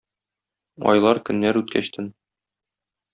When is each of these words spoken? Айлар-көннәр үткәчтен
Айлар-көннәр 0.93 1.59
үткәчтен 1.61 2.09